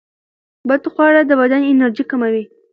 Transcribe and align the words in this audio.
بدخواړه 0.67 1.21
د 1.25 1.31
بدن 1.41 1.61
انرژي 1.71 2.03
کموي. 2.11 2.43